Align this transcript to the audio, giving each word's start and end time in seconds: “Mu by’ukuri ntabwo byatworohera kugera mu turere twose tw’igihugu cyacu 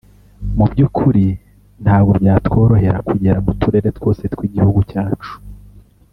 “Mu 0.57 0.65
by’ukuri 0.71 1.25
ntabwo 1.83 2.11
byatworohera 2.21 2.97
kugera 3.07 3.37
mu 3.45 3.51
turere 3.61 3.89
twose 3.97 4.23
tw’igihugu 4.33 4.79
cyacu 4.91 5.33